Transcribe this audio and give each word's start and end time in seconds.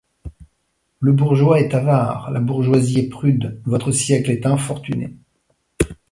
Le 0.99 1.11
bourgeois 1.13 1.59
est 1.59 1.75
avare, 1.75 2.31
la 2.31 2.39
bourgeoise 2.39 2.97
est 2.97 3.07
prude; 3.07 3.61
votre 3.65 3.91
siècle 3.91 4.31
est 4.31 4.47
infortuné. 4.47 5.15